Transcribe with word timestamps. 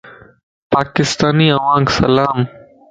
پاڪستاني 0.71 1.47
اوھانک 1.55 1.87
سلام 1.99 2.37